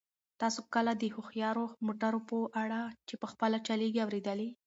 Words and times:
تاسو 0.41 0.61
کله 0.73 0.91
د 0.97 1.03
هوښیارو 1.15 1.65
موټرو 1.87 2.19
په 2.29 2.37
اړه 2.63 2.81
چې 3.07 3.15
په 3.21 3.27
خپله 3.31 3.57
چلیږي 3.67 3.99
اورېدلي؟ 4.05 4.49